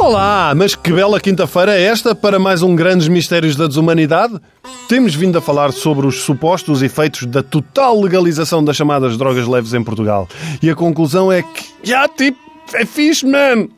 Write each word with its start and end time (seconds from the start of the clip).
Olá, 0.00 0.52
mas 0.56 0.74
que 0.74 0.92
bela 0.92 1.20
quinta-feira 1.20 1.78
é 1.78 1.82
esta 1.82 2.12
para 2.12 2.40
mais 2.40 2.62
um 2.62 2.74
Grandes 2.74 3.06
Mistérios 3.06 3.54
da 3.54 3.68
Desumanidade? 3.68 4.40
Temos 4.88 5.14
vindo 5.14 5.38
a 5.38 5.40
falar 5.40 5.70
sobre 5.72 6.06
os 6.06 6.22
supostos 6.22 6.82
efeitos 6.82 7.26
da 7.26 7.42
total 7.42 8.00
legalização 8.00 8.64
das 8.64 8.76
chamadas 8.76 9.16
drogas 9.16 9.46
leves 9.46 9.72
em 9.72 9.84
Portugal. 9.84 10.28
E 10.60 10.68
a 10.68 10.74
conclusão 10.74 11.30
é 11.30 11.42
que, 11.42 11.64
já 11.84 12.08
tipo, 12.08 12.38
é 12.74 12.84
fixe, 12.84 13.24
man! 13.24 13.68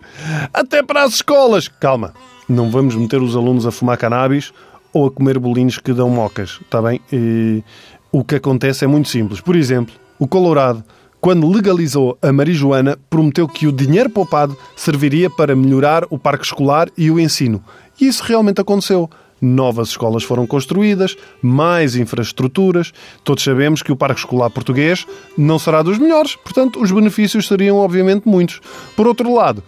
Até 0.55 0.83
para 0.83 1.03
as 1.03 1.15
escolas! 1.15 1.69
Calma, 1.69 2.15
não 2.49 2.71
vamos 2.71 2.95
meter 2.95 3.21
os 3.21 3.37
alunos 3.37 3.67
a 3.67 3.71
fumar 3.71 3.99
cannabis 3.99 4.51
ou 4.95 5.07
a 5.07 5.11
comer 5.11 5.39
bolinhos 5.39 5.77
que 5.77 5.93
dão 5.93 6.09
mocas, 6.09 6.59
está 6.63 6.81
bem? 6.81 7.03
E 7.13 7.63
o 8.11 8.25
que 8.25 8.37
acontece 8.37 8.83
é 8.83 8.89
muito 8.89 9.11
simples. 9.11 9.43
Por 9.43 9.57
exemplo, 9.57 9.95
o 10.19 10.27
Colorado 10.27 10.83
quando 11.23 11.49
legalizou 11.49 12.19
a 12.21 12.33
marijuana, 12.33 12.99
prometeu 13.09 13.47
que 13.47 13.69
o 13.69 13.73
dinheiro 13.73 14.11
poupado 14.11 14.59
serviria 14.75 15.31
para 15.31 15.55
melhorar 15.55 16.05
o 16.11 16.19
parque 16.19 16.45
escolar 16.45 16.89
e 16.99 17.13
o 17.13 17.21
ensino. 17.21 17.63
E 18.01 18.09
isso 18.09 18.25
realmente 18.25 18.61
aconteceu. 18.61 19.09
Novas 19.41 19.91
escolas 19.91 20.25
foram 20.25 20.49
construídas, 20.49 21.17
mais 21.41 21.95
infraestruturas. 21.95 22.93
Todos 23.23 23.45
sabemos 23.45 23.85
que 23.85 23.93
o 23.93 23.97
parque 23.97 24.19
escolar 24.19 24.51
português 24.51 25.07
não 25.39 25.61
será 25.61 25.81
dos 25.81 25.97
melhores, 25.97 26.35
portanto, 26.35 26.83
os 26.83 26.91
benefícios 26.91 27.47
seriam 27.47 27.77
obviamente 27.77 28.27
muitos. 28.27 28.61
Por 28.97 29.07
outro 29.07 29.33
lado, 29.33 29.63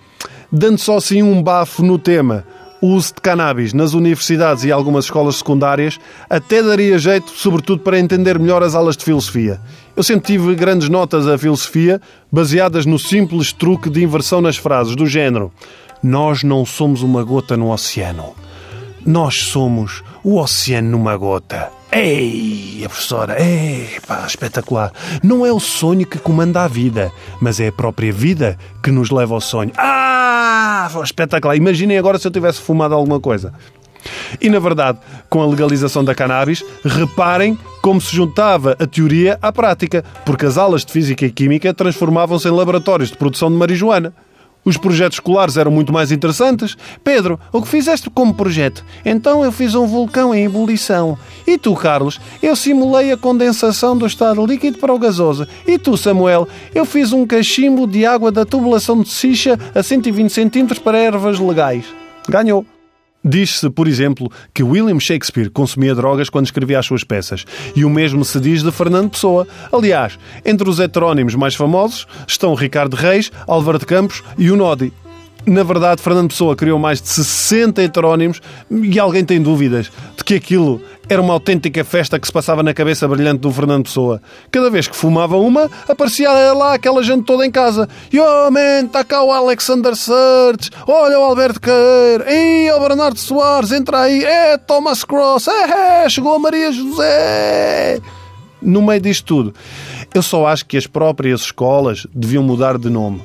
dando 0.50 0.78
só 0.78 0.96
assim 0.96 1.22
um 1.22 1.40
bafo 1.40 1.84
no 1.84 2.00
tema, 2.00 2.44
o 2.84 2.88
uso 2.88 3.14
de 3.14 3.22
cannabis 3.22 3.72
nas 3.72 3.94
universidades 3.94 4.62
e 4.62 4.70
algumas 4.70 5.06
escolas 5.06 5.36
secundárias 5.36 5.98
até 6.28 6.62
daria 6.62 6.98
jeito, 6.98 7.30
sobretudo 7.30 7.80
para 7.80 7.98
entender 7.98 8.38
melhor 8.38 8.62
as 8.62 8.74
aulas 8.74 8.94
de 8.94 9.06
filosofia. 9.06 9.58
Eu 9.96 10.02
sempre 10.02 10.26
tive 10.26 10.54
grandes 10.54 10.90
notas 10.90 11.26
a 11.26 11.38
filosofia 11.38 11.98
baseadas 12.30 12.84
no 12.84 12.98
simples 12.98 13.54
truque 13.54 13.88
de 13.88 14.04
inversão 14.04 14.42
nas 14.42 14.58
frases, 14.58 14.94
do 14.94 15.06
género: 15.06 15.50
Nós 16.02 16.42
não 16.42 16.66
somos 16.66 17.00
uma 17.00 17.24
gota 17.24 17.56
no 17.56 17.72
oceano. 17.72 18.34
Nós 19.06 19.36
somos 19.44 20.02
o 20.22 20.38
oceano 20.38 20.90
numa 20.90 21.16
gota. 21.16 21.70
Ei, 21.90 22.82
a 22.84 22.88
professora, 22.88 23.42
ei, 23.42 23.88
pá, 24.06 24.24
espetacular. 24.26 24.92
Não 25.22 25.46
é 25.46 25.52
o 25.52 25.60
sonho 25.60 26.06
que 26.06 26.18
comanda 26.18 26.64
a 26.64 26.68
vida, 26.68 27.10
mas 27.40 27.60
é 27.60 27.68
a 27.68 27.72
própria 27.72 28.12
vida 28.12 28.58
que 28.82 28.90
nos 28.90 29.10
leva 29.10 29.32
ao 29.32 29.40
sonho. 29.40 29.72
Ah, 29.78 30.13
espetacular. 31.04 31.56
Imaginem 31.56 31.98
agora 31.98 32.18
se 32.18 32.26
eu 32.26 32.30
tivesse 32.30 32.60
fumado 32.60 32.94
alguma 32.94 33.20
coisa. 33.20 33.52
E, 34.40 34.50
na 34.50 34.58
verdade, 34.58 34.98
com 35.30 35.40
a 35.40 35.46
legalização 35.46 36.04
da 36.04 36.14
cannabis, 36.14 36.64
reparem 36.84 37.58
como 37.80 38.00
se 38.00 38.14
juntava 38.14 38.76
a 38.78 38.86
teoria 38.86 39.38
à 39.40 39.52
prática, 39.52 40.04
porque 40.24 40.46
as 40.46 40.58
aulas 40.58 40.84
de 40.84 40.92
Física 40.92 41.24
e 41.24 41.30
Química 41.30 41.72
transformavam-se 41.72 42.48
em 42.48 42.50
laboratórios 42.50 43.10
de 43.10 43.16
produção 43.16 43.50
de 43.50 43.56
marijuana. 43.56 44.12
Os 44.64 44.76
projetos 44.76 45.16
escolares 45.16 45.56
eram 45.56 45.70
muito 45.70 45.92
mais 45.92 46.10
interessantes. 46.10 46.76
Pedro, 47.02 47.38
o 47.52 47.60
que 47.60 47.68
fizeste 47.68 48.08
como 48.08 48.34
projeto? 48.34 48.84
Então 49.04 49.44
eu 49.44 49.52
fiz 49.52 49.74
um 49.74 49.86
vulcão 49.86 50.34
em 50.34 50.44
ebulição. 50.44 51.18
E 51.46 51.58
tu, 51.58 51.74
Carlos? 51.74 52.20
Eu 52.42 52.56
simulei 52.56 53.12
a 53.12 53.16
condensação 53.16 53.96
do 53.96 54.06
estado 54.06 54.44
líquido 54.44 54.78
para 54.78 54.94
o 54.94 54.98
gasoso. 54.98 55.46
E 55.66 55.78
tu, 55.78 55.96
Samuel? 55.96 56.48
Eu 56.74 56.84
fiz 56.84 57.12
um 57.12 57.26
cachimbo 57.26 57.86
de 57.86 58.06
água 58.06 58.32
da 58.32 58.44
tubulação 58.44 59.02
de 59.02 59.10
Sicha 59.10 59.58
a 59.74 59.82
120 59.82 60.30
cm 60.30 60.80
para 60.82 60.98
ervas 60.98 61.38
legais. 61.38 61.84
Ganhou. 62.28 62.64
Diz-se, 63.24 63.70
por 63.70 63.88
exemplo, 63.88 64.30
que 64.52 64.62
William 64.62 65.00
Shakespeare 65.00 65.48
consumia 65.48 65.94
drogas 65.94 66.28
quando 66.28 66.44
escrevia 66.44 66.78
as 66.78 66.86
suas 66.86 67.02
peças. 67.02 67.44
E 67.74 67.84
o 67.84 67.90
mesmo 67.90 68.24
se 68.24 68.38
diz 68.38 68.62
de 68.62 68.70
Fernando 68.70 69.10
Pessoa. 69.10 69.46
Aliás, 69.72 70.18
entre 70.44 70.68
os 70.68 70.78
heterónimos 70.78 71.34
mais 71.34 71.54
famosos 71.54 72.06
estão 72.28 72.54
Ricardo 72.54 72.94
Reis, 72.94 73.32
Álvaro 73.46 73.78
de 73.78 73.86
Campos 73.86 74.22
e 74.36 74.50
o 74.50 74.56
Nodi. 74.56 74.92
Na 75.46 75.62
verdade, 75.62 76.00
Fernando 76.00 76.30
Pessoa 76.30 76.56
criou 76.56 76.78
mais 76.78 77.02
de 77.02 77.08
60 77.08 77.82
heterónimos 77.82 78.40
e 78.70 78.98
alguém 78.98 79.22
tem 79.22 79.42
dúvidas 79.42 79.92
de 80.16 80.24
que 80.24 80.34
aquilo 80.36 80.80
era 81.06 81.20
uma 81.20 81.34
autêntica 81.34 81.84
festa 81.84 82.18
que 82.18 82.26
se 82.26 82.32
passava 82.32 82.62
na 82.62 82.72
cabeça 82.72 83.06
brilhante 83.06 83.40
do 83.40 83.52
Fernando 83.52 83.84
Pessoa. 83.84 84.22
Cada 84.50 84.70
vez 84.70 84.88
que 84.88 84.96
fumava 84.96 85.36
uma, 85.36 85.70
aparecia 85.86 86.30
lá 86.30 86.72
aquela 86.72 87.02
gente 87.02 87.24
toda 87.24 87.44
em 87.44 87.50
casa. 87.50 87.86
Yo, 88.12 88.22
man, 88.50 88.86
está 88.86 89.04
cá 89.04 89.22
o 89.22 89.30
Alexander 89.30 89.94
Search, 89.94 90.70
olha 90.86 91.20
o 91.20 91.24
Alberto 91.24 91.60
Queiro, 91.60 92.24
e 92.26 92.72
o 92.72 92.80
Bernardo 92.80 93.18
Soares, 93.18 93.70
entra 93.70 94.00
aí, 94.00 94.24
é 94.24 94.56
Thomas 94.56 95.04
Cross, 95.04 95.48
é, 95.48 96.04
é, 96.04 96.08
chegou 96.08 96.34
a 96.34 96.38
Maria 96.38 96.72
José. 96.72 98.00
No 98.62 98.80
meio 98.80 99.00
disto 99.00 99.26
tudo, 99.26 99.54
eu 100.14 100.22
só 100.22 100.46
acho 100.46 100.64
que 100.64 100.78
as 100.78 100.86
próprias 100.86 101.42
escolas 101.42 102.06
deviam 102.14 102.42
mudar 102.42 102.78
de 102.78 102.88
nome. 102.88 103.22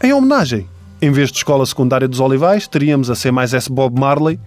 Em 0.00 0.12
homenagem 0.12 0.68
em 1.00 1.10
vez 1.10 1.30
de 1.30 1.38
Escola 1.38 1.66
Secundária 1.66 2.08
dos 2.08 2.20
Olivais, 2.20 2.66
teríamos 2.66 3.10
a 3.10 3.14
C 3.14 3.30
mais 3.30 3.52
S 3.52 3.70
Bob 3.70 3.98
Marley 3.98 4.38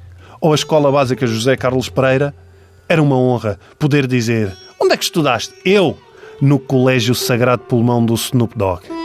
ou 0.41 0.51
a 0.51 0.55
Escola 0.55 0.91
Básica 0.91 1.27
José 1.27 1.55
Carlos 1.55 1.89
Pereira. 1.89 2.33
Era 2.87 3.01
uma 3.01 3.17
honra 3.17 3.59
poder 3.77 4.07
dizer: 4.07 4.55
Onde 4.79 4.93
é 4.93 4.97
que 4.97 5.03
estudaste? 5.03 5.53
Eu! 5.63 5.97
No 6.41 6.57
Colégio 6.57 7.13
Sagrado 7.13 7.63
Pulmão 7.63 8.05
do 8.05 8.13
Snoop 8.13 8.57
Dogg. 8.57 8.98